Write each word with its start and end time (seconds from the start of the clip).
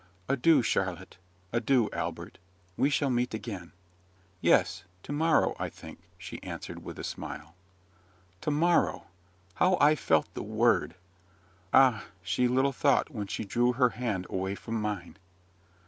Adieu, 0.27 0.63
Charlotte; 0.63 1.17
adieu, 1.53 1.87
Albert. 1.93 2.39
We 2.75 2.89
shall 2.89 3.11
meet 3.11 3.35
again." 3.35 3.71
"Yes: 4.41 4.83
tomorrow, 5.03 5.55
I 5.59 5.69
think," 5.69 5.99
she 6.17 6.41
answered 6.41 6.83
with 6.83 6.97
a 6.97 7.03
smile. 7.03 7.53
Tomorrow! 8.41 9.05
how 9.57 9.77
I 9.79 9.93
felt 9.95 10.33
the 10.33 10.41
word! 10.41 10.95
Ah! 11.71 12.05
she 12.23 12.47
little 12.47 12.73
thought, 12.73 13.11
when 13.11 13.27
she 13.27 13.43
drew 13.45 13.73
her 13.73 13.89
hand 13.89 14.25
away 14.27 14.55
from 14.55 14.81
mine. 14.81 15.17